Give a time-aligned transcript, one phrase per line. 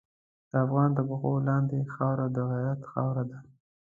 [0.51, 3.39] د افغان د پښو لاندې خاوره د غیرت خاوره ده.